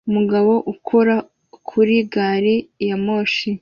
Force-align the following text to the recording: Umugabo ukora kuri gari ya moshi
Umugabo 0.09 0.53
ukora 0.73 1.15
kuri 1.69 1.95
gari 2.13 2.55
ya 2.87 2.97
moshi 3.05 3.49